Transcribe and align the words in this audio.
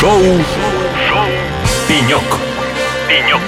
Шоу, 0.00 0.12
Шоу. 0.12 1.26
«Пенек». 1.88 2.22
«Пенек». 3.08 3.40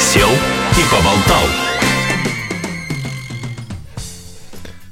Сел 0.00 0.28
и 0.28 0.82
поболтал. 0.90 1.44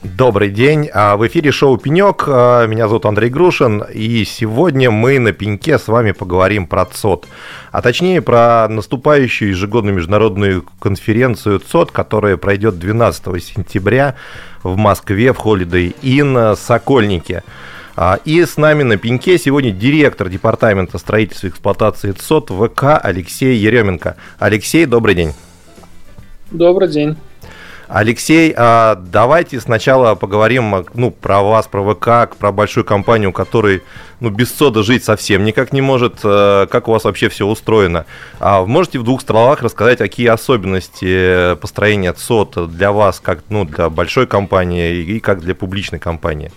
Добрый 0.04 0.50
день. 0.50 0.88
А, 0.94 1.16
в 1.16 1.26
эфире 1.26 1.50
шоу 1.50 1.76
«Пенек». 1.76 2.26
А, 2.28 2.66
меня 2.68 2.86
зовут 2.86 3.04
Андрей 3.04 3.30
Грушин. 3.30 3.82
И 3.92 4.24
сегодня 4.24 4.92
мы 4.92 5.18
на 5.18 5.32
«Пеньке» 5.32 5.80
с 5.80 5.88
вами 5.88 6.12
поговорим 6.12 6.68
про 6.68 6.84
ЦОД. 6.84 7.26
А 7.72 7.82
точнее, 7.82 8.22
про 8.22 8.68
наступающую 8.68 9.50
ежегодную 9.50 9.96
международную 9.96 10.64
конференцию 10.78 11.58
ЦОД, 11.58 11.90
которая 11.90 12.36
пройдет 12.36 12.78
12 12.78 13.42
сентября 13.42 14.14
в 14.62 14.76
Москве 14.76 15.32
в 15.32 15.38
Holiday 15.38 15.96
Inn 16.02 16.54
«Сокольники». 16.54 17.42
А, 17.98 18.20
и 18.26 18.44
с 18.44 18.58
нами 18.58 18.82
на 18.82 18.98
пеньке 18.98 19.38
сегодня 19.38 19.70
директор 19.70 20.28
департамента 20.28 20.98
строительства 20.98 21.46
и 21.46 21.50
эксплуатации 21.50 22.12
ЦОД 22.12 22.50
ВК 22.50 23.00
Алексей 23.02 23.56
Еременко. 23.56 24.16
Алексей, 24.38 24.84
добрый 24.84 25.14
день. 25.14 25.32
Добрый 26.50 26.88
день. 26.88 27.16
Алексей, 27.88 28.52
а 28.54 28.96
давайте 28.96 29.60
сначала 29.60 30.14
поговорим 30.14 30.84
ну, 30.92 31.10
про 31.10 31.40
вас, 31.40 31.68
про 31.68 31.94
ВК, 31.94 32.36
про 32.36 32.52
большую 32.52 32.84
компанию, 32.84 33.32
которая 33.32 33.80
ну, 34.20 34.28
без 34.28 34.52
сода 34.52 34.82
жить 34.82 35.04
совсем 35.04 35.44
никак 35.44 35.72
не 35.72 35.80
может. 35.80 36.18
Э, 36.22 36.66
как 36.68 36.88
у 36.88 36.92
вас 36.92 37.04
вообще 37.04 37.30
все 37.30 37.46
устроено? 37.46 38.04
А 38.40 38.66
можете 38.66 38.98
в 38.98 39.04
двух 39.04 39.22
словах 39.22 39.62
рассказать, 39.62 39.98
какие 39.98 40.26
особенности 40.26 41.54
построения 41.62 42.12
СОД 42.14 42.70
для 42.70 42.92
вас, 42.92 43.20
как 43.20 43.44
ну, 43.48 43.64
для 43.64 43.88
большой 43.88 44.26
компании 44.26 44.96
и 44.96 45.20
как 45.20 45.40
для 45.40 45.54
публичной 45.54 46.00
компании? 46.00 46.50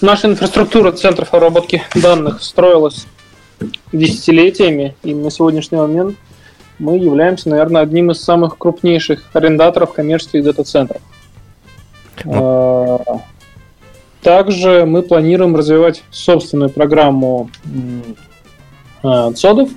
Наша 0.00 0.26
инфраструктура 0.28 0.92
центров 0.92 1.32
обработки 1.32 1.82
данных 1.94 2.42
строилась 2.42 3.06
десятилетиями, 3.92 4.96
и 5.02 5.14
на 5.14 5.30
сегодняшний 5.30 5.78
момент– 5.78 6.16
мы 6.82 6.98
являемся, 6.98 7.48
наверное, 7.48 7.82
одним 7.82 8.10
из 8.10 8.20
самых 8.20 8.58
крупнейших 8.58 9.24
арендаторов 9.32 9.92
коммерческих 9.92 10.42
дата-центров. 10.42 11.00
Ну. 12.24 12.32
А, 12.34 13.20
также 14.20 14.84
мы 14.84 15.02
планируем 15.02 15.54
развивать 15.54 16.02
собственную 16.10 16.70
программу 16.70 17.50
а, 19.02 19.32
ЦОДов. 19.32 19.70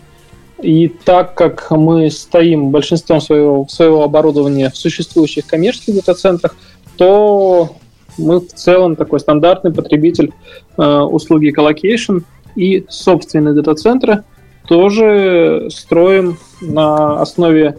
И 0.62 0.88
так 0.88 1.36
как 1.36 1.70
мы 1.70 2.10
стоим 2.10 2.70
большинством 2.72 3.22
своего, 3.22 3.68
своего 3.68 4.04
оборудования 4.04 4.70
в 4.70 4.78
существующих 4.78 5.46
коммерческих 5.46 5.96
дата-центрах, 5.96 6.56
то 6.98 7.76
мы 8.18 8.40
в 8.40 8.54
целом 8.54 8.96
такой 8.96 9.20
стандартный 9.20 9.74
потребитель 9.74 10.34
э, 10.78 10.84
услуги 10.84 11.54
Collocation 11.56 12.24
и 12.56 12.86
собственные 12.90 13.54
дата-центры– 13.54 14.24
тоже 14.68 15.68
строим 15.70 16.38
на 16.62 17.22
основе 17.22 17.78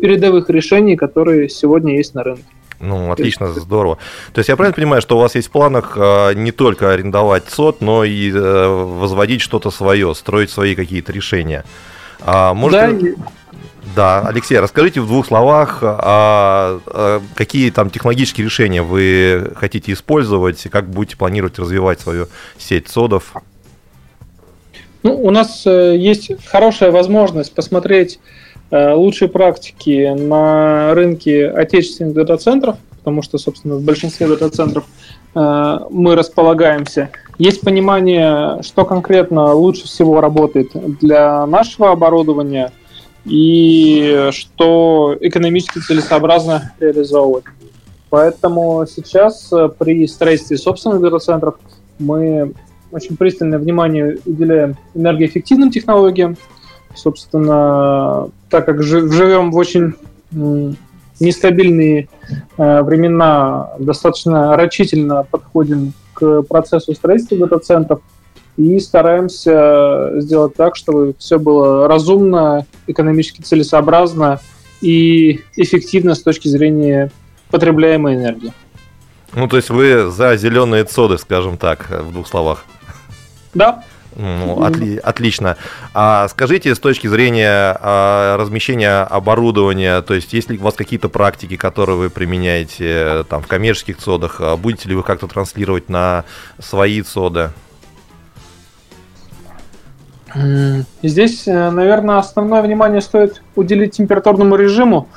передовых 0.00 0.48
решений, 0.50 0.96
которые 0.96 1.48
сегодня 1.48 1.96
есть 1.96 2.14
на 2.14 2.22
рынке. 2.22 2.44
Ну, 2.80 3.10
отлично, 3.10 3.52
здорово. 3.52 3.98
То 4.32 4.38
есть 4.38 4.48
я 4.48 4.56
правильно 4.56 4.76
понимаю, 4.76 5.02
что 5.02 5.16
у 5.16 5.20
вас 5.20 5.34
есть 5.34 5.48
в 5.48 5.50
планах 5.50 5.96
э, 5.96 6.34
не 6.34 6.52
только 6.52 6.92
арендовать 6.92 7.48
СОТ, 7.48 7.80
но 7.80 8.04
и 8.04 8.30
э, 8.30 8.66
возводить 8.68 9.40
что-то 9.40 9.72
свое, 9.72 10.14
строить 10.14 10.50
свои 10.50 10.76
какие-то 10.76 11.12
решения? 11.12 11.64
А, 12.20 12.54
может, 12.54 13.00
да, 13.00 13.08
да, 13.98 14.20
Алексей, 14.20 14.56
расскажите 14.60 15.00
в 15.00 15.08
двух 15.08 15.26
словах, 15.26 15.80
а, 15.82 16.78
а, 16.86 17.20
какие 17.34 17.68
там 17.70 17.90
технологические 17.90 18.44
решения 18.44 18.80
вы 18.80 19.50
хотите 19.56 19.92
использовать, 19.92 20.62
как 20.70 20.88
будете 20.88 21.16
планировать 21.16 21.58
развивать 21.58 21.98
свою 22.00 22.28
сеть 22.58 22.86
содов? 22.86 23.34
Ну, 25.02 25.20
у 25.20 25.32
нас 25.32 25.66
э, 25.66 25.96
есть 25.96 26.30
хорошая 26.46 26.92
возможность 26.92 27.52
посмотреть 27.52 28.20
э, 28.70 28.92
лучшие 28.92 29.28
практики 29.28 30.14
на 30.16 30.94
рынке 30.94 31.48
отечественных 31.48 32.14
дата-центров, 32.14 32.76
потому 32.98 33.22
что, 33.22 33.36
собственно, 33.36 33.74
в 33.74 33.82
большинстве 33.82 34.28
дата-центров 34.28 34.84
э, 35.34 35.78
мы 35.90 36.14
располагаемся. 36.14 37.10
Есть 37.36 37.62
понимание, 37.62 38.62
что 38.62 38.84
конкретно 38.84 39.54
лучше 39.54 39.86
всего 39.86 40.20
работает 40.20 40.70
для 41.00 41.44
нашего 41.46 41.90
оборудования 41.90 42.70
и 43.28 44.30
что 44.32 45.16
экономически 45.20 45.78
целесообразно 45.78 46.72
реализовывать. 46.80 47.44
Поэтому 48.10 48.86
сейчас 48.86 49.50
при 49.78 50.06
строительстве 50.06 50.56
собственных 50.56 51.00
дата-центров 51.00 51.56
мы 51.98 52.54
очень 52.90 53.16
пристальное 53.16 53.58
внимание 53.58 54.18
уделяем 54.24 54.76
энергоэффективным 54.94 55.70
технологиям. 55.70 56.36
Собственно, 56.94 58.30
так 58.48 58.64
как 58.64 58.82
живем 58.82 59.50
в 59.50 59.56
очень 59.56 59.94
нестабильные 61.20 62.08
э, 62.56 62.82
времена, 62.82 63.72
достаточно 63.78 64.56
рачительно 64.56 65.24
подходим 65.28 65.92
к 66.14 66.42
процессу 66.42 66.94
строительства 66.94 67.38
дата-центров 67.38 68.00
и 68.58 68.80
стараемся 68.80 70.20
сделать 70.20 70.54
так, 70.56 70.74
чтобы 70.74 71.14
все 71.18 71.38
было 71.38 71.86
разумно, 71.86 72.66
экономически 72.88 73.40
целесообразно 73.40 74.40
и 74.80 75.40
эффективно 75.54 76.16
с 76.16 76.22
точки 76.22 76.48
зрения 76.48 77.12
потребляемой 77.50 78.16
энергии. 78.16 78.52
Ну, 79.32 79.46
то 79.46 79.56
есть 79.56 79.70
вы 79.70 80.10
за 80.10 80.36
зеленые 80.36 80.84
цоды, 80.84 81.18
скажем 81.18 81.56
так, 81.56 81.88
в 81.88 82.12
двух 82.12 82.26
словах. 82.26 82.64
Да. 83.54 83.84
Ну, 84.16 84.64
отли, 84.64 84.96
отлично. 84.96 85.56
А 85.94 86.26
скажите, 86.26 86.74
с 86.74 86.80
точки 86.80 87.06
зрения 87.06 87.78
а, 87.80 88.36
размещения 88.36 89.04
оборудования, 89.04 90.02
то 90.02 90.14
есть 90.14 90.32
есть 90.32 90.50
ли 90.50 90.58
у 90.58 90.62
вас 90.62 90.74
какие-то 90.74 91.08
практики, 91.08 91.56
которые 91.56 91.96
вы 91.96 92.10
применяете 92.10 93.24
там, 93.28 93.40
в 93.40 93.46
коммерческих 93.46 93.98
цодах, 93.98 94.40
а 94.40 94.56
будете 94.56 94.88
ли 94.88 94.96
вы 94.96 95.04
как-то 95.04 95.28
транслировать 95.28 95.88
на 95.88 96.24
свои 96.58 97.02
цоды? 97.02 97.52
Здесь, 101.02 101.46
э, 101.46 101.70
наверное, 101.70 102.18
основное 102.18 102.62
внимание 102.62 103.00
стоит 103.00 103.42
уделить 103.56 103.96
температурному 103.96 104.56
режиму 104.56 105.08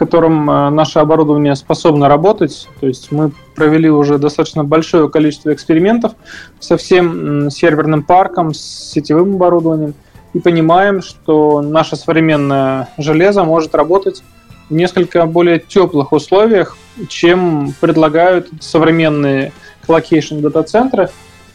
котором 0.00 0.50
э, 0.50 0.70
наше 0.70 0.98
оборудование 0.98 1.54
способно 1.54 2.08
работать. 2.08 2.66
То 2.80 2.86
есть 2.86 3.12
мы 3.12 3.32
провели 3.54 3.90
уже 3.90 4.16
достаточно 4.16 4.64
большое 4.64 5.10
количество 5.10 5.52
экспериментов 5.52 6.12
со 6.58 6.78
всем 6.78 7.50
серверным 7.50 8.02
парком, 8.02 8.54
с 8.54 8.92
сетевым 8.92 9.34
оборудованием 9.34 9.92
и 10.32 10.38
понимаем, 10.38 11.02
что 11.02 11.60
наше 11.60 11.96
современное 11.96 12.88
железо 12.96 13.44
может 13.44 13.74
работать 13.74 14.22
в 14.70 14.74
несколько 14.74 15.26
более 15.26 15.58
теплых 15.58 16.12
условиях, 16.12 16.78
чем 17.10 17.74
предлагают 17.78 18.48
современные 18.58 19.52
colocation 19.86 20.40
дата-центры. 20.40 21.10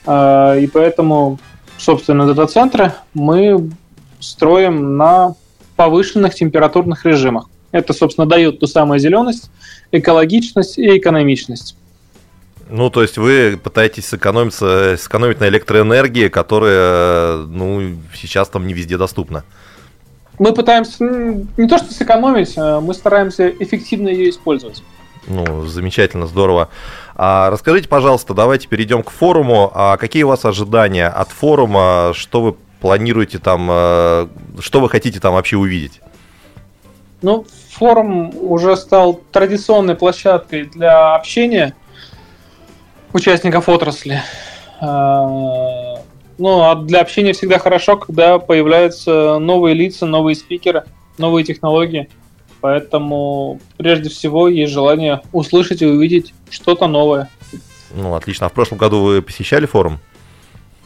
Э, 0.05 0.59
и 0.59 0.67
поэтому, 0.67 1.39
собственно, 1.77 2.25
дата-центры 2.25 2.93
мы 3.13 3.69
строим 4.19 4.97
на 4.97 5.35
повышенных 5.75 6.35
температурных 6.35 7.05
режимах. 7.05 7.49
Это, 7.71 7.93
собственно, 7.93 8.25
дает 8.27 8.59
ту 8.59 8.67
самую 8.67 8.99
зеленость, 8.99 9.49
экологичность 9.91 10.77
и 10.77 10.97
экономичность. 10.97 11.75
Ну, 12.69 12.89
то 12.89 13.01
есть 13.01 13.17
вы 13.17 13.59
пытаетесь 13.61 14.07
сэкономиться, 14.07 14.95
сэкономить 14.97 15.39
на 15.39 15.47
электроэнергии, 15.49 16.29
которая, 16.29 17.43
ну, 17.43 17.97
сейчас 18.15 18.49
там 18.49 18.65
не 18.65 18.73
везде 18.73 18.97
доступна. 18.97 19.43
Мы 20.39 20.53
пытаемся 20.53 21.03
не 21.03 21.67
то 21.67 21.77
что 21.77 21.93
сэкономить, 21.93 22.53
а 22.57 22.81
мы 22.81 22.93
стараемся 22.93 23.49
эффективно 23.49 24.09
ее 24.09 24.29
использовать. 24.29 24.83
Ну, 25.27 25.65
замечательно, 25.65 26.27
здорово. 26.27 26.69
А 27.15 27.49
расскажите, 27.49 27.87
пожалуйста, 27.87 28.33
давайте 28.33 28.67
перейдем 28.67 29.03
к 29.03 29.09
форуму. 29.09 29.71
А 29.73 29.97
какие 29.97 30.23
у 30.23 30.27
вас 30.27 30.45
ожидания 30.45 31.07
от 31.07 31.29
форума? 31.29 32.11
Что 32.13 32.41
вы 32.41 32.55
планируете 32.79 33.39
там, 33.39 33.67
э, 33.71 34.27
что 34.59 34.81
вы 34.81 34.89
хотите 34.89 35.19
там 35.19 35.33
вообще 35.33 35.57
увидеть? 35.57 36.01
Ну, 37.21 37.45
форум 37.71 38.31
уже 38.39 38.77
стал 38.77 39.21
традиционной 39.31 39.95
площадкой 39.95 40.65
для 40.65 41.15
общения 41.15 41.73
участников 43.13 43.67
отрасли. 43.69 44.21
А, 44.79 45.97
ну, 46.37 46.61
а 46.61 46.75
для 46.75 47.01
общения 47.01 47.33
всегда 47.33 47.57
хорошо, 47.57 47.97
когда 47.97 48.37
появляются 48.37 49.39
новые 49.39 49.73
лица, 49.73 50.05
новые 50.05 50.35
спикеры, 50.35 50.83
новые 51.17 51.43
технологии. 51.43 52.09
Поэтому 52.65 53.59
прежде 53.77 54.09
всего 54.09 54.47
есть 54.47 54.73
желание 54.73 55.21
услышать 55.33 55.83
и 55.83 55.85
увидеть 55.85 56.33
что-то 56.49 56.87
новое. 56.87 57.29
Ну, 57.93 58.15
отлично. 58.15 58.47
А 58.47 58.49
в 58.49 58.53
прошлом 58.53 58.79
году 58.79 59.03
вы 59.03 59.21
посещали 59.21 59.67
форум? 59.67 59.99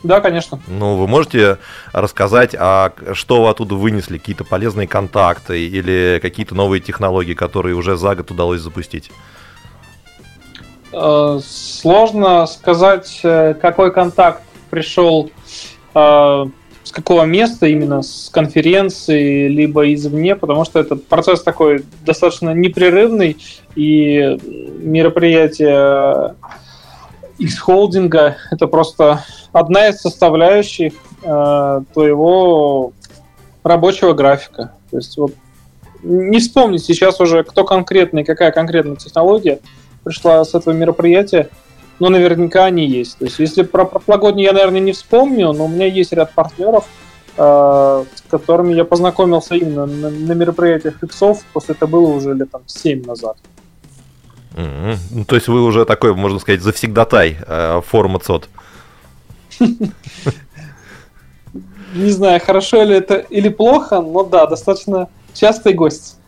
Да, 0.04 0.20
конечно. 0.20 0.60
Ну, 0.68 0.98
вы 0.98 1.08
можете 1.08 1.58
рассказать, 1.94 2.54
а 2.54 2.92
что 3.14 3.44
вы 3.44 3.50
оттуда 3.50 3.76
вынесли? 3.76 4.18
Какие-то 4.18 4.44
полезные 4.44 4.90
контакты 4.90 5.66
или 5.70 6.20
какие-то 6.22 6.54
новые 6.54 6.82
технологии, 6.82 7.34
которые 7.34 7.76
уже 7.76 7.96
за 7.96 8.14
год 8.14 8.30
удалось 8.30 8.60
запустить? 8.60 9.10
Э, 10.92 11.40
сложно 11.42 12.46
сказать, 12.48 13.22
э, 13.24 13.54
какой 13.54 13.94
контакт 13.94 14.44
пришел 14.70 15.32
э, 15.96 16.46
с 16.90 16.92
какого 16.92 17.22
места 17.22 17.68
именно, 17.68 18.02
с 18.02 18.32
конференции, 18.34 19.48
либо 19.48 19.94
извне, 19.94 20.36
потому 20.36 20.66
что 20.66 20.80
этот 20.80 21.06
процесс 21.06 21.44
такой 21.44 21.86
достаточно 22.04 22.50
непрерывный, 22.50 23.38
и 23.76 24.40
мероприятие 24.80 26.34
X-холдинга 27.38 28.38
это 28.50 28.66
просто 28.66 29.24
одна 29.52 29.90
из 29.90 30.02
составляющих 30.02 30.94
э, 31.22 31.82
твоего 31.94 32.94
рабочего 33.62 34.14
графика. 34.14 34.74
То 34.90 34.98
есть 34.98 35.16
вот 35.16 35.34
не 36.02 36.40
вспомнить 36.40 36.84
сейчас 36.84 37.22
уже, 37.22 37.44
кто 37.44 37.66
конкретный, 37.66 38.24
какая 38.24 38.52
конкретная 38.52 38.96
технология 38.96 39.60
пришла 40.04 40.44
с 40.44 40.56
этого 40.56 40.74
мероприятия, 40.74 41.50
но 42.00 42.10
наверняка 42.10 42.66
они 42.66 42.88
есть. 42.88 43.18
То 43.18 43.26
есть 43.26 43.40
если 43.40 43.64
про 43.64 43.86
прошлогодний 43.86 44.44
я, 44.44 44.54
наверное, 44.54 44.80
не 44.80 44.92
вспомню, 44.92 45.52
но 45.54 45.66
у 45.66 45.68
меня 45.68 45.86
есть 45.86 46.14
ряд 46.14 46.34
партнеров, 46.34 46.86
э, 47.38 48.04
с 48.16 48.22
которыми 48.30 48.74
я 48.74 48.86
познакомился 48.86 49.56
именно 49.56 49.86
на, 49.86 50.10
на 50.10 50.32
мероприятиях 50.34 51.04
иксов, 51.04 51.44
после 51.54 51.76
это 51.76 51.88
было 51.88 52.08
уже 52.08 52.34
лет 52.34 52.52
там 52.52 52.62
7 52.66 53.06
назад. 53.06 53.38
Mm-hmm. 54.56 54.98
Ну, 55.12 55.26
то 55.26 55.36
есть 55.36 55.48
вы 55.48 55.64
уже 55.64 55.86
такой, 55.86 56.14
можно 56.16 56.40
сказать, 56.40 56.62
завсегдатай 56.62 57.38
э, 57.46 57.82
форума 57.86 58.20
ЦОД. 58.20 58.50
Не 61.96 62.12
знаю, 62.12 62.40
хорошо 62.44 62.84
ли 62.84 62.96
это 62.96 63.16
или 63.16 63.50
плохо, 63.50 64.02
но 64.02 64.24
да, 64.24 64.46
достаточно 64.46 65.10
частый 65.34 65.74
гость. 65.74 66.19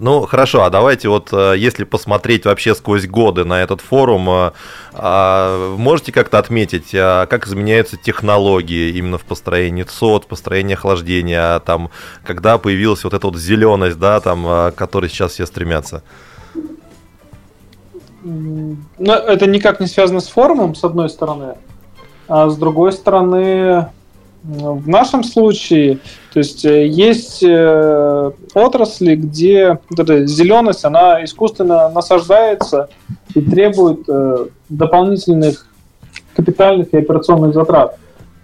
Ну, 0.00 0.26
хорошо, 0.26 0.62
а 0.62 0.70
давайте 0.70 1.08
вот, 1.08 1.30
э, 1.32 1.54
если 1.56 1.82
посмотреть 1.82 2.44
вообще 2.44 2.74
сквозь 2.76 3.06
годы 3.06 3.44
на 3.44 3.62
этот 3.62 3.80
форум, 3.80 4.30
э, 4.30 4.50
а, 4.92 5.76
можете 5.76 6.12
как-то 6.12 6.38
отметить, 6.38 6.94
а, 6.94 7.26
как 7.26 7.48
изменяются 7.48 7.96
технологии 7.96 8.96
именно 8.96 9.18
в 9.18 9.24
построении 9.24 9.82
ЦОД, 9.82 10.24
в 10.24 10.26
построении 10.28 10.74
охлаждения, 10.74 11.58
там, 11.60 11.90
когда 12.24 12.58
появилась 12.58 13.02
вот 13.02 13.12
эта 13.12 13.26
вот 13.26 13.36
зеленость, 13.36 13.98
да, 13.98 14.20
там, 14.20 14.46
э, 14.46 14.70
к 14.70 14.76
которой 14.76 15.10
сейчас 15.10 15.32
все 15.32 15.46
стремятся? 15.46 16.04
Ну, 18.22 18.76
это 18.98 19.46
никак 19.46 19.80
не 19.80 19.86
связано 19.86 20.20
с 20.20 20.28
форумом, 20.28 20.76
с 20.76 20.84
одной 20.84 21.08
стороны, 21.08 21.54
а 22.28 22.48
с 22.48 22.56
другой 22.56 22.92
стороны, 22.92 23.88
в 24.44 24.88
нашем 24.88 25.24
случае, 25.24 25.98
то 26.32 26.38
есть 26.38 26.64
э, 26.64 26.86
есть 26.86 27.42
э, 27.42 28.30
отрасли, 28.54 29.16
где 29.16 29.78
вот 29.90 29.98
эта 29.98 30.26
зеленость, 30.26 30.84
она 30.84 31.24
искусственно 31.24 31.88
насаждается 31.88 32.88
и 33.34 33.40
требует 33.40 34.08
э, 34.08 34.46
дополнительных 34.68 35.66
капитальных 36.34 36.94
и 36.94 36.98
операционных 36.98 37.52
затрат. 37.52 37.96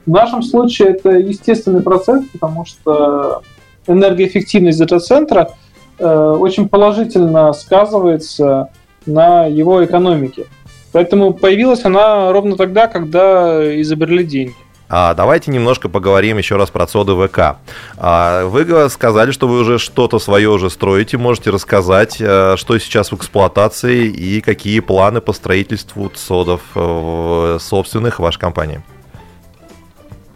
В 0.05 0.11
нашем 0.11 0.43
случае 0.43 0.89
это 0.89 1.11
естественный 1.11 1.83
процесс, 1.83 2.25
потому 2.33 2.67
что 2.67 3.43
энергоэффективность 3.87 4.79
дата-центра 4.79 5.51
очень 5.99 6.69
положительно 6.69 7.53
сказывается 7.53 8.69
на 9.07 9.47
его 9.47 9.83
экономике. 9.85 10.47
Поэтому 10.93 11.33
появилась 11.33 11.85
она 11.85 12.33
ровно 12.33 12.57
тогда, 12.57 12.89
когда 12.89 13.81
изобрели 13.81 14.25
деньги. 14.25 14.55
А, 14.89 15.15
давайте 15.15 15.51
немножко 15.51 15.89
поговорим 15.89 16.39
еще 16.39 16.57
раз 16.57 16.71
про 16.71 16.87
цоды 16.87 17.15
ВК. 17.15 17.57
А, 17.97 18.45
вы 18.47 18.89
сказали, 18.91 19.31
что 19.31 19.49
вы 19.49 19.61
уже 19.61 19.79
что-то 19.79 20.19
свое 20.19 20.51
уже 20.51 20.71
строите. 20.71 21.17
Можете 21.17 21.51
рассказать, 21.51 22.17
э, 22.21 22.57
что 22.57 22.79
сейчас 22.79 23.11
в 23.11 23.17
эксплуатации 23.17 24.07
и 24.07 24.41
какие 24.41 24.81
планы 24.81 25.21
по 25.21 25.33
строительству 25.33 26.11
цодов 26.15 26.61
э, 26.75 27.59
собственных 27.61 28.19
вашей 28.19 28.39
компании? 28.39 28.83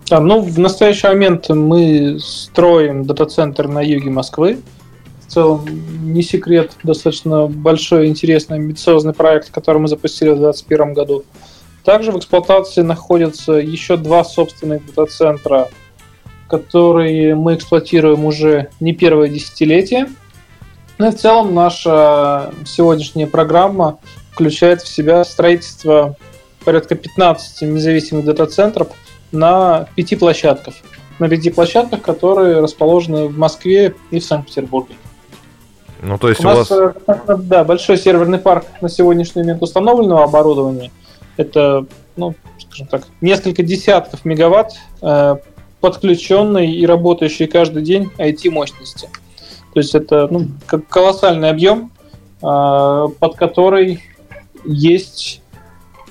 Да, 0.09 0.21
ну, 0.21 0.41
в 0.41 0.59
настоящий 0.59 1.07
момент 1.07 1.51
мы 1.51 2.19
строим 2.19 3.05
дата-центр 3.05 3.69
на 3.69 3.83
юге 3.83 4.09
Москвы. 4.09 4.59
В 5.27 5.31
целом, 5.31 5.67
не 6.03 6.23
секрет, 6.23 6.73
достаточно 6.83 7.47
большой, 7.47 8.07
интересный, 8.07 8.57
амбициозный 8.57 9.13
проект, 9.13 9.51
который 9.51 9.77
мы 9.79 9.89
запустили 9.89 10.31
в 10.31 10.39
2021 10.39 10.95
году. 10.95 11.25
Также 11.89 12.13
в 12.13 12.19
эксплуатации 12.19 12.83
находятся 12.83 13.53
еще 13.53 13.97
два 13.97 14.23
собственных 14.23 14.85
дата-центра, 14.85 15.71
которые 16.47 17.35
мы 17.35 17.55
эксплуатируем 17.55 18.27
уже 18.27 18.69
не 18.79 18.93
первое 18.93 19.29
десятилетие. 19.29 20.07
Ну 20.99 21.09
и 21.09 21.11
в 21.11 21.17
целом 21.17 21.55
наша 21.55 22.53
сегодняшняя 22.67 23.27
программа 23.27 24.01
включает 24.33 24.83
в 24.83 24.89
себя 24.89 25.25
строительство 25.25 26.15
порядка 26.63 26.95
15 26.95 27.63
независимых 27.63 28.27
дата-центров 28.27 28.89
на 29.33 29.89
пяти 29.97 30.15
площадках. 30.15 30.75
На 31.19 31.27
пяти 31.31 31.49
площадках, 31.49 32.03
которые 32.03 32.61
расположены 32.61 33.29
в 33.29 33.39
Москве 33.39 33.95
и 34.11 34.21
в 34.21 34.25
Санкт-Петербурге. 34.27 34.95
Ну, 36.03 36.19
то 36.19 36.29
есть 36.29 36.45
у, 36.45 36.49
у 36.49 36.51
нас, 36.51 36.69
вас... 36.69 36.95
Э, 37.07 37.37
да, 37.39 37.65
большой 37.65 37.97
серверный 37.97 38.39
парк 38.39 38.67
на 38.83 38.91
сегодняшний 38.91 39.41
момент 39.41 39.63
установленного 39.63 40.25
оборудования– 40.25 40.91
это, 41.39 41.87
ну, 42.17 42.35
скажем 42.59 42.87
так, 42.87 43.05
несколько 43.21 43.63
десятков 43.63 44.25
мегаватт 44.25 44.73
э, 45.01 45.37
подключенной 45.81 46.73
и 46.73 46.87
работающей 46.87 47.47
каждый 47.47 47.83
день 47.83 48.11
IT-мощности. 48.19 49.09
То 49.73 49.81
есть 49.81 49.95
это 49.95 50.29
ну, 50.31 50.49
колоссальный 50.89 51.51
объем, 51.51 51.93
э, 52.43 53.09
под 53.19 53.37
который 53.37 54.03
есть 54.65 55.41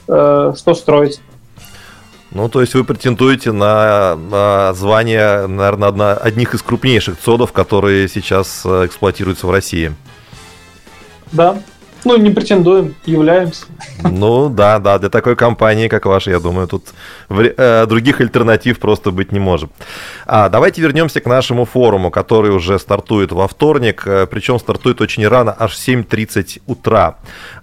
э, 0.08 0.54
что 0.56 0.74
строить. 0.74 1.20
Ну, 2.32 2.50
то 2.50 2.62
есть 2.62 2.74
вы 2.74 2.84
претендуете 2.84 3.52
на, 3.52 4.16
на 4.16 4.74
звание, 4.74 5.48
наверное, 5.48 5.90
одна, 5.90 6.14
одних 6.14 6.54
из 6.54 6.62
крупнейших 6.62 7.18
цодов, 7.18 7.54
которые 7.54 8.08
сейчас 8.10 8.66
эксплуатируются 8.66 9.48
в 9.48 9.52
России. 9.52 9.96
Да, 11.32 11.58
ну, 12.08 12.18
не 12.18 12.30
претендуем, 12.32 12.96
являемся. 13.06 13.66
Ну, 14.04 14.50
да, 14.50 14.80
да, 14.80 14.98
для 14.98 15.10
такой 15.10 15.36
компании, 15.36 15.88
как 15.88 16.06
ваша, 16.06 16.32
я 16.32 16.40
думаю, 16.40 16.68
тут 16.68 16.86
э, 17.30 17.86
других 17.86 18.22
альтернатив 18.22 18.80
просто 18.80 19.12
быть 19.12 19.32
не 19.32 19.40
может. 19.40 19.70
А, 20.26 20.50
давайте 20.50 20.82
вернемся 20.82 21.20
к 21.20 21.26
нашему 21.26 21.66
форуму, 21.66 22.10
который 22.10 22.52
уже 22.52 22.80
стартует 22.80 23.32
во 23.32 23.48
вторник, 23.48 24.04
э, 24.06 24.26
причем 24.26 24.60
стартует 24.60 25.02
очень 25.02 25.28
рано, 25.28 25.56
аж 25.60 25.74
в 25.74 25.88
7.30 25.88 26.62
утра. 26.66 27.18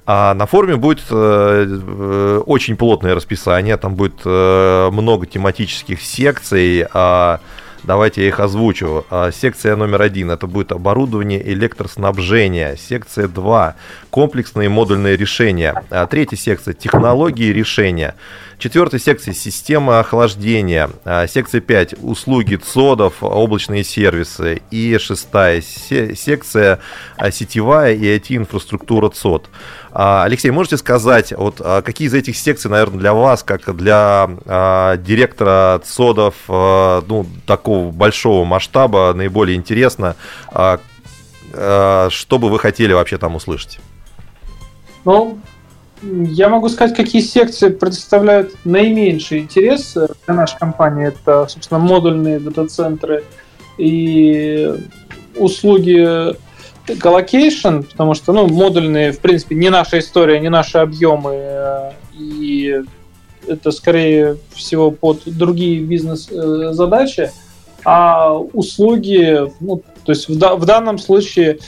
А 0.06 0.34
на 0.34 0.46
форуме 0.46 0.76
будет 0.76 1.02
э, 1.10 1.66
э, 1.66 2.42
очень 2.46 2.76
плотное 2.76 3.14
расписание, 3.14 3.76
там 3.78 3.94
будет 3.94 4.20
э, 4.24 4.90
много 4.92 5.26
тематических 5.26 6.02
секций, 6.02 6.86
э, 6.92 7.38
Давайте 7.86 8.22
я 8.22 8.28
их 8.28 8.40
озвучу. 8.40 9.04
А, 9.10 9.30
секция 9.30 9.76
номер 9.76 10.00
один– 10.00 10.30
это 10.32 10.46
будет 10.46 10.72
оборудование 10.72 11.46
электроснабжения. 11.52 12.76
Секция 12.76 13.28
2– 13.28 13.76
комплексные 14.10 14.70
модульные 14.70 15.18
решения. 15.18 15.82
А, 15.90 16.06
третья 16.06 16.36
секция– 16.36 16.72
технологии 16.74 17.52
решения. 17.52 18.14
Четвертая 18.58 18.98
секция– 18.98 19.34
система 19.34 20.00
охлаждения. 20.00 20.88
А, 21.04 21.26
секция 21.26 21.60
5– 21.60 21.96
услуги 22.02 22.56
ЦОДов, 22.56 23.22
облачные 23.22 23.84
сервисы. 23.84 24.62
И 24.70 24.96
шестая 24.98 25.60
секция– 25.60 26.80
сетевая 27.30 27.92
и 27.92 28.16
IT-инфраструктура 28.16 29.10
ЦОД. 29.10 29.50
А, 29.96 30.24
Алексей, 30.24 30.50
можете 30.50 30.76
сказать, 30.76 31.32
вот 31.32 31.60
а, 31.60 31.80
какие 31.80 32.08
из 32.08 32.14
этих 32.14 32.36
секций, 32.36 32.68
наверное, 32.68 32.98
для 32.98 33.14
вас, 33.14 33.44
как 33.44 33.76
для 33.76 34.28
а, 34.44 34.96
директора 34.96 35.80
ЦОДов, 35.84 36.34
ну, 36.48 37.26
такого 37.46 37.92
большого 37.92 38.44
масштаба, 38.44 39.12
наиболее 39.14 39.56
интересно, 39.56 40.16
что 40.50 42.38
бы 42.38 42.48
вы 42.48 42.58
хотели 42.58 42.92
вообще 42.92 43.16
там 43.16 43.36
услышать? 43.36 43.78
Ну, 45.04 45.38
я 46.02 46.48
могу 46.48 46.68
сказать, 46.68 46.96
какие 46.96 47.22
секции 47.22 47.68
представляют 47.68 48.56
наименьший 48.64 49.38
интерес 49.38 49.94
для 49.94 50.34
нашей 50.34 50.58
компании. 50.58 51.06
Это, 51.08 51.46
собственно, 51.48 51.78
модульные 51.78 52.40
дата-центры 52.40 53.22
и 53.78 54.74
услуги 55.36 56.34
colocation, 57.00 57.80
потому 57.82 58.14
что, 58.14 58.32
ну, 58.32 58.46
модульные, 58.46 59.12
в 59.12 59.20
принципе, 59.20 59.54
не 59.54 59.70
наша 59.70 59.98
история, 59.98 60.40
не 60.40 60.50
наши 60.50 60.78
объемы, 60.78 61.32
э, 61.32 61.90
и 62.18 62.82
это 63.46 63.70
скорее 63.70 64.38
всего 64.54 64.90
под 64.90 65.22
другие 65.26 65.80
бизнес-задачи, 65.80 67.30
а 67.84 68.34
услуги, 68.34 69.52
ну, 69.60 69.82
то 70.04 70.12
есть 70.12 70.28
в, 70.28 70.34
в 70.34 70.64
данном 70.64 70.98
случае 70.98 71.58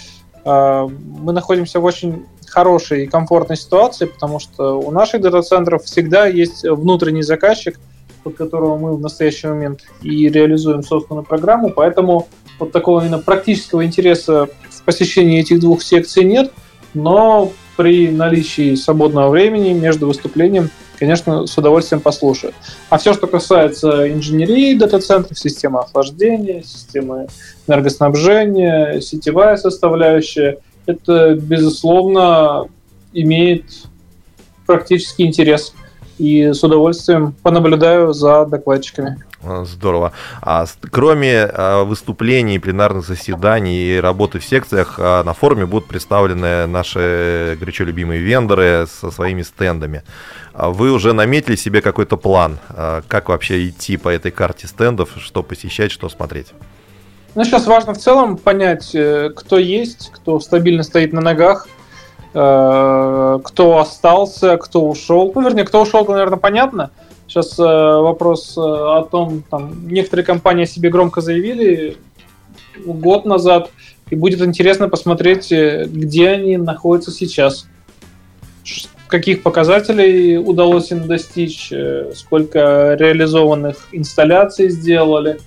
э, 0.44 0.88
мы 1.20 1.32
находимся 1.32 1.80
в 1.80 1.85
очень 1.85 2.25
хорошей 2.46 3.04
и 3.04 3.06
комфортной 3.06 3.56
ситуации, 3.56 4.06
потому 4.06 4.38
что 4.38 4.80
у 4.80 4.90
наших 4.90 5.20
дата-центров 5.20 5.85
всегда 5.85 6.26
есть 6.26 6.64
внутренний 6.64 7.23
заказчик, 7.23 7.78
под 8.23 8.37
которого 8.37 8.76
мы 8.78 8.96
в 8.96 9.00
настоящий 9.00 9.46
момент 9.46 9.80
и 10.02 10.28
реализуем 10.28 10.82
собственную 10.82 11.25
программу, 11.25 11.70
поэтому 11.70 12.28
вот 12.58 12.73
такого 12.73 13.00
именно 13.00 13.18
практического 13.18 13.85
интереса 13.85 14.49
посещении 14.87 15.40
этих 15.40 15.61
двух 15.61 15.83
секций 15.83 16.25
нет, 16.25 16.50
но 16.95 17.52
при 17.76 18.09
наличии 18.09 18.75
свободного 18.75 19.28
времени 19.28 19.75
между 19.75 20.07
выступлением 20.07 20.71
конечно, 20.99 21.47
с 21.47 21.57
удовольствием 21.57 22.00
послушаю. 22.00 22.52
А 22.88 22.99
все, 22.99 23.12
что 23.12 23.26
касается 23.26 24.11
инженерии 24.11 24.75
дата-центров, 24.75 25.38
системы 25.38 25.81
охлаждения, 25.81 26.62
системы 26.62 27.26
энергоснабжения, 27.69 29.00
сетевая 29.00 29.57
составляющая, 29.57 30.59
это, 30.87 31.35
безусловно, 31.35 32.66
имеет 33.12 33.64
практический 34.66 35.25
интерес. 35.25 35.75
И 36.18 36.52
с 36.52 36.64
удовольствием 36.64 37.35
понаблюдаю 37.42 38.12
за 38.12 38.46
докладчиками. 38.46 39.23
Здорово. 39.64 40.12
А 40.40 40.64
кроме 40.90 41.44
а, 41.44 41.85
выступлений, 41.85 42.58
пленарных 42.58 43.06
заседаний 43.06 43.96
и 43.96 44.00
работы 44.00 44.38
в 44.38 44.44
секциях, 44.44 44.96
а, 44.99 45.23
на 45.25 45.35
форуме 45.35 45.66
будут 45.66 45.87
представлены 45.87 46.66
наши 46.66 47.56
горячо 47.61 47.85
любимые 47.85 48.20
вендоры 48.20 48.87
со 48.88 49.11
своими 49.11 49.42
стендами. 49.42 50.02
А 50.52 50.70
вы 50.70 50.90
уже 50.90 51.12
наметили 51.12 51.54
себе 51.54 51.82
какой-то 51.82 52.16
план, 52.16 52.58
как 53.08 53.28
вообще 53.28 53.68
идти 53.68 53.99
по 53.99 54.08
этой 54.08 54.30
карте 54.30 54.66
стендов, 54.66 55.11
что 55.18 55.42
посещать, 55.42 55.92
что 55.92 56.08
смотреть? 56.08 56.54
Ну, 57.37 57.44
сейчас 57.44 57.66
важно 57.66 57.92
в 57.92 57.99
целом 57.99 58.38
понять, 58.38 58.94
э, 58.94 59.28
кто 59.37 59.58
есть, 59.58 60.11
кто 60.14 60.40
стабильно 60.40 60.82
стоит 60.82 61.12
на 61.12 61.20
ногах, 61.20 61.68
кто 62.37 63.78
остался, 63.78 64.59
кто 64.59 64.87
ушел. 64.87 65.33
Ну, 65.35 65.43
вернее, 65.43 65.64
кто 65.64 65.83
ушел, 65.83 66.05
то, 66.05 66.12
наверное, 66.12 66.38
понятно. 66.38 66.90
Сейчас 67.26 67.59
э, 67.59 67.62
вопрос 67.62 68.59
о 68.59 69.02
том, 69.11 69.43
там, 69.50 69.88
некоторые 69.88 70.25
компании 70.25 70.64
о 70.64 70.66
себе 70.66 70.90
громко 70.90 71.21
заявили 71.23 71.97
год 72.85 73.25
назад, 73.25 73.71
и 74.11 74.16
будет 74.16 74.43
интересно 74.43 74.88
посмотреть, 74.88 75.50
где 75.50 76.28
они 76.28 76.57
находятся 76.59 77.11
сейчас 77.11 77.66
каких 79.09 79.43
показателей 79.43 80.37
удалось 80.38 80.90
им 80.90 81.07
достичь, 81.07 81.71
э, 81.71 82.12
сколько 82.14 82.97
реализованных 82.99 83.88
инсталляций 83.93 84.69
сделали. 84.69 85.38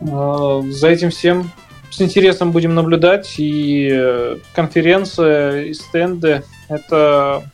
Э, 0.00 0.62
за 0.68 0.88
этим 0.88 1.10
всем 1.10 1.50
с 1.90 2.00
интересом 2.00 2.52
будем 2.52 2.74
наблюдать, 2.74 3.34
и 3.38 3.88
э, 3.92 4.38
конференция, 4.54 5.64
и 5.64 5.74
стенды— 5.74 6.42
это 6.68 7.50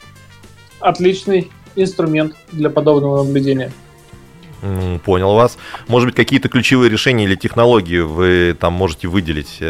отличный 0.80 1.50
инструмент 1.76 2.34
для 2.50 2.70
подобного 2.70 3.24
наблюдения. 3.24 3.72
Понял 5.04 5.34
вас. 5.34 5.58
Может 5.88 6.08
быть, 6.08 6.14
какие-то 6.14 6.48
ключевые 6.48 6.88
решения 6.88 7.24
или 7.24 7.34
технологии 7.34 7.98
вы 7.98 8.56
там 8.58 8.74
можете 8.74 9.08
выделить, 9.08 9.60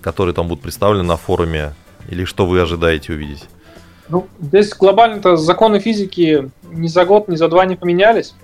которые 0.00 0.34
там 0.34 0.48
будут 0.48 0.62
представлены 0.62 1.02
на 1.02 1.16
форуме, 1.16 1.74
или 2.08 2.24
что 2.24 2.46
вы 2.46 2.60
ожидаете 2.60 3.12
увидеть? 3.12 3.44
Ну, 4.08 4.28
здесь 4.40 4.72
глобально-то 4.72 5.36
законы 5.36 5.80
физики 5.80 6.50
ни 6.70 6.86
за 6.86 7.04
год, 7.04 7.28
ни 7.28 7.36
за 7.36 7.48
два 7.48 7.66
не 7.66 7.76
поменялись. 7.76 8.34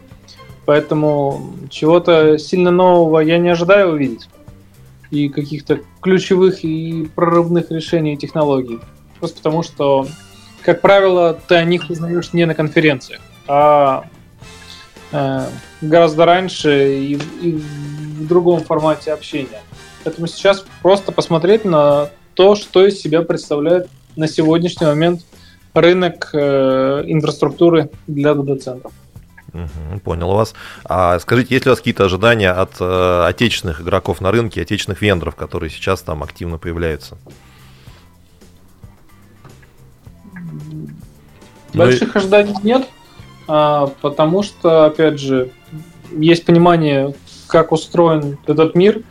Поэтому 0.64 1.54
чего-то 1.70 2.38
сильно 2.38 2.70
нового 2.70 3.20
я 3.20 3.38
не 3.38 3.48
ожидаю 3.48 3.92
увидеть. 3.92 4.28
И 5.12 5.28
каких-то 5.28 5.80
ключевых 6.00 6.64
и 6.64 7.08
прорывных 7.14 7.70
решений 7.70 8.14
и 8.14 8.16
технологий. 8.16 8.80
Просто 9.20 9.36
потому 9.36 9.62
что, 9.62 10.08
как 10.62 10.80
правило, 10.80 11.38
ты 11.46 11.54
о 11.54 11.64
них 11.64 11.88
узнаешь 11.88 12.32
не 12.32 12.44
на 12.44 12.54
конференциях, 12.54 13.20
а 13.46 14.06
э, 15.12 15.46
гораздо 15.80 16.24
раньше 16.24 16.98
и, 16.98 17.20
и 17.40 17.52
в 17.52 18.26
другом 18.26 18.64
формате 18.64 19.12
общения. 19.12 19.60
Поэтому 20.02 20.26
сейчас 20.26 20.64
просто 20.82 21.12
посмотреть 21.12 21.64
на 21.64 22.10
то, 22.34 22.56
что 22.56 22.84
из 22.84 23.00
себя 23.00 23.22
представляет 23.22 23.88
на 24.16 24.26
сегодняшний 24.26 24.86
момент 24.86 25.22
рынок 25.74 26.30
э, 26.32 27.04
инфраструктуры 27.06 27.90
для 28.06 28.34
дата-центров. 28.34 28.92
Угу, 29.54 30.00
понял 30.00 30.32
вас. 30.32 30.54
А 30.84 31.18
скажите, 31.18 31.54
есть 31.54 31.66
ли 31.66 31.70
у 31.70 31.72
вас 31.72 31.78
какие-то 31.78 32.04
ожидания 32.04 32.50
от 32.50 32.72
э, 32.80 33.24
отечественных 33.26 33.82
игроков 33.82 34.20
на 34.20 34.30
рынке, 34.30 34.62
отечественных 34.62 35.02
вендоров, 35.02 35.36
которые 35.36 35.68
сейчас 35.68 36.00
там 36.02 36.22
активно 36.22 36.58
появляются? 36.58 37.18
Больших 41.74 42.14
ну 42.14 42.20
и... 42.20 42.22
ожиданий 42.22 42.54
нет, 42.62 42.88
а, 43.48 43.88
потому 44.00 44.42
что, 44.42 44.86
опять 44.86 45.18
же, 45.18 45.50
есть 46.10 46.44
понимание, 46.44 47.14
как 47.46 47.72
устроен 47.72 48.38
этот 48.46 48.74
мир 48.74 49.02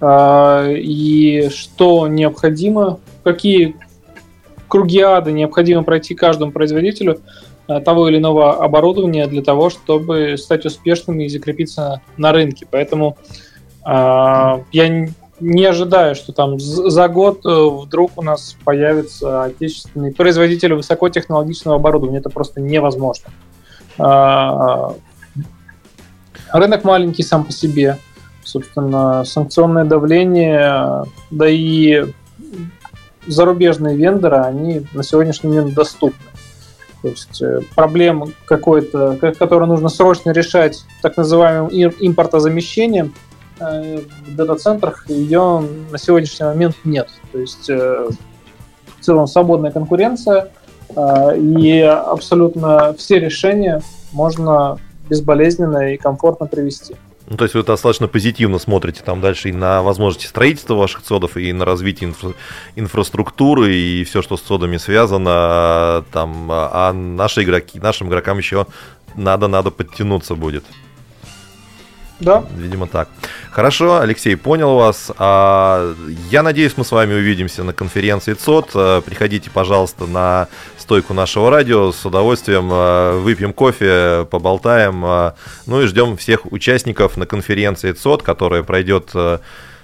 а, 0.00 0.66
и 0.70 1.50
что 1.50 2.08
необходимо, 2.08 3.00
какие 3.22 3.76
круги 4.68 5.00
ада 5.00 5.32
необходимо 5.32 5.82
пройти 5.82 6.14
каждому 6.14 6.52
производителю 6.52 7.20
того 7.78 8.08
или 8.08 8.18
иного 8.18 8.64
оборудования 8.64 9.26
для 9.28 9.42
того, 9.42 9.70
чтобы 9.70 10.36
стать 10.36 10.66
успешным 10.66 11.20
и 11.20 11.28
закрепиться 11.28 12.02
на 12.16 12.32
рынке. 12.32 12.66
Поэтому 12.68 13.16
э, 13.86 13.90
я 14.72 15.08
не 15.40 15.64
ожидаю, 15.64 16.14
что 16.14 16.32
там 16.32 16.58
за 16.58 17.08
год 17.08 17.46
э, 17.46 17.48
вдруг 17.48 18.12
у 18.16 18.22
нас 18.22 18.56
появится 18.64 19.44
отечественный 19.44 20.12
производитель 20.12 20.74
высокотехнологичного 20.74 21.76
оборудования. 21.76 22.18
Это 22.18 22.30
просто 22.30 22.60
невозможно. 22.60 23.30
Э, 23.98 24.90
рынок 26.52 26.84
маленький 26.84 27.22
сам 27.22 27.44
по 27.44 27.52
себе. 27.52 27.98
Собственно, 28.42 29.24
санкционное 29.24 29.84
давление, 29.84 31.04
да 31.30 31.48
и 31.48 32.04
зарубежные 33.26 33.96
вендоры, 33.96 34.38
они 34.38 34.86
на 34.92 35.02
сегодняшний 35.02 35.50
момент 35.50 35.74
доступны. 35.74 36.29
То 37.02 37.08
есть 37.08 37.40
э, 37.40 37.60
проблема 37.74 38.28
какой-то, 38.44 39.16
которую 39.38 39.68
нужно 39.68 39.88
срочно 39.88 40.30
решать 40.30 40.84
так 41.02 41.16
называемым 41.16 41.70
импортозамещением, 41.70 43.14
э, 43.58 44.00
в 44.26 44.36
дата-центрах 44.36 45.08
ее 45.08 45.64
на 45.90 45.98
сегодняшний 45.98 46.46
момент 46.46 46.76
нет. 46.84 47.08
То 47.32 47.38
есть 47.38 47.70
э, 47.70 48.08
в 48.98 49.04
целом 49.04 49.26
свободная 49.26 49.70
конкуренция, 49.70 50.50
и 51.36 51.80
абсолютно 51.80 52.92
все 52.94 53.20
решения 53.20 53.80
можно 54.12 54.76
безболезненно 55.08 55.94
и 55.94 55.96
комфортно 55.96 56.46
привести. 56.46 56.96
Ну, 57.30 57.36
то 57.36 57.44
есть 57.44 57.54
вы 57.54 57.62
достаточно 57.62 58.08
позитивно 58.08 58.58
смотрите 58.58 59.02
там 59.04 59.20
дальше 59.20 59.50
и 59.50 59.52
на 59.52 59.82
возможности 59.82 60.26
строительства 60.26 60.74
ваших 60.74 61.02
цодов, 61.02 61.36
и 61.36 61.52
на 61.52 61.64
развитие 61.64 62.10
инфра- 62.10 62.34
инфраструктуры, 62.74 63.72
и 63.72 64.02
все, 64.02 64.20
что 64.20 64.36
с 64.36 64.40
цодами 64.40 64.78
связано. 64.78 66.04
Там, 66.10 66.48
а 66.50 66.92
наши 66.92 67.44
игроки, 67.44 67.78
нашим 67.78 68.08
игрокам 68.08 68.38
еще 68.38 68.66
надо-надо 69.14 69.70
подтянуться 69.70 70.34
будет. 70.34 70.64
Да. 72.20 72.44
Видимо, 72.54 72.86
так. 72.86 73.08
Хорошо, 73.50 74.00
Алексей, 74.00 74.36
понял 74.36 74.74
вас. 74.74 75.10
А, 75.16 75.94
я 76.30 76.42
надеюсь, 76.42 76.76
мы 76.76 76.84
с 76.84 76.92
вами 76.92 77.14
увидимся 77.14 77.64
на 77.64 77.72
конференции 77.72 78.34
ЦОД. 78.34 78.70
А, 78.74 79.00
приходите, 79.00 79.50
пожалуйста, 79.50 80.06
на 80.06 80.48
стойку 80.76 81.14
нашего 81.14 81.50
радио. 81.50 81.92
С 81.92 82.04
удовольствием 82.04 82.68
а, 82.70 83.18
выпьем 83.18 83.54
кофе, 83.54 84.26
поболтаем. 84.30 85.00
Ну 85.66 85.82
и 85.82 85.86
ждем 85.86 86.16
всех 86.16 86.52
участников 86.52 87.16
на 87.16 87.24
конференции 87.24 87.92
ЦОД, 87.92 88.22
которая 88.22 88.62
пройдет 88.62 89.12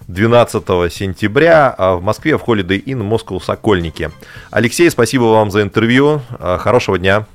12 0.09 0.93
сентября 0.93 1.75
в 1.79 2.03
Москве 2.03 2.37
в 2.37 2.45
Holiday 2.45 2.83
Inn 2.85 3.01
Moscow 3.09 3.43
Сокольники. 3.43 4.11
Алексей, 4.51 4.91
спасибо 4.91 5.25
вам 5.25 5.51
за 5.51 5.63
интервью. 5.63 6.21
Хорошего 6.39 6.99
дня. 6.99 7.27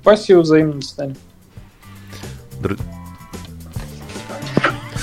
Спасибо, 0.00 0.40
взаимно. 0.40 0.80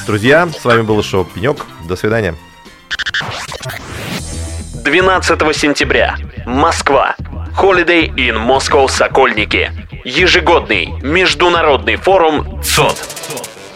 Друзья, 0.05 0.49
с 0.49 0.65
вами 0.65 0.81
был 0.81 1.01
шоу 1.03 1.25
Пенек. 1.25 1.65
До 1.87 1.95
свидания. 1.95 2.35
12 4.83 5.55
сентября. 5.55 6.17
Москва. 6.45 7.15
Holiday 7.57 8.07
in 8.15 8.35
Moscow 8.47 8.87
Сокольники. 8.89 9.71
Ежегодный 10.03 10.87
международный 11.01 11.97
форум 11.97 12.61
ЦОД. 12.63 13.10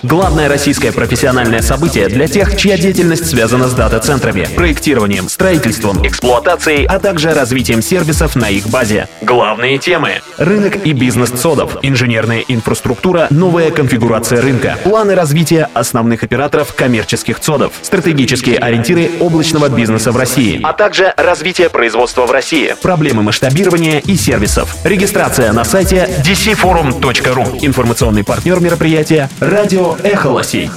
Главное 0.05 0.47
российское 0.47 0.91
профессиональное 0.91 1.63
событие 1.63 2.07
для 2.07 2.27
тех, 2.27 2.55
чья 2.55 2.77
деятельность 2.77 3.25
связана 3.25 3.67
с 3.67 3.73
дата-центрами, 3.73 4.47
проектированием, 4.55 5.27
строительством, 5.29 6.05
эксплуатацией, 6.05 6.85
а 6.85 6.99
также 6.99 7.33
развитием 7.33 7.81
сервисов 7.81 8.35
на 8.35 8.49
их 8.49 8.67
базе. 8.67 9.07
Главные 9.23 9.79
темы. 9.79 10.21
Рынок 10.37 10.85
и 10.85 10.93
бизнес 10.93 11.31
ЦОДов, 11.31 11.77
инженерная 11.81 12.43
инфраструктура, 12.47 13.25
новая 13.31 13.71
конфигурация 13.71 14.43
рынка, 14.43 14.77
планы 14.83 15.15
развития 15.15 15.69
основных 15.73 16.21
операторов 16.21 16.75
коммерческих 16.75 17.39
ЦОДов, 17.39 17.73
стратегические 17.81 18.59
ориентиры 18.59 19.09
облачного 19.19 19.69
бизнеса 19.69 20.11
в 20.11 20.17
России, 20.17 20.59
а 20.61 20.73
также 20.73 21.15
развитие 21.17 21.71
производства 21.71 22.27
в 22.27 22.31
России, 22.31 22.75
проблемы 22.79 23.23
масштабирования 23.23 24.03
и 24.05 24.15
сервисов. 24.15 24.75
Регистрация 24.83 25.51
на 25.51 25.63
сайте 25.63 26.07
dcforum.ru. 26.23 27.57
Информационный 27.61 28.23
партнер 28.23 28.59
мероприятия– 28.59 29.31
радио 29.39 29.94
«Эхо 30.03 30.29
Лосей». 30.29 30.69